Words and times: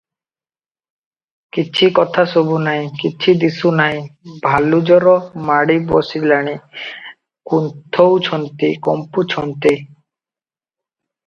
କିଛି 1.57 1.89
କଥା 1.99 2.23
ଶୁଭୁ 2.31 2.55
ନାହିଁ; 2.67 2.87
କିଛି 3.03 3.35
ଦିଶୁ 3.43 3.73
ନାହିଁ, 3.81 4.01
ଭାଲୁଜର 4.47 5.13
ମାଡ଼ି 5.51 5.77
ବସିଲାଣି, 5.93 6.57
କୁନ୍ଥୋଉଛନ୍ତି, 7.53 8.73
କମ୍ପୁଛନ୍ତି। 8.91 9.77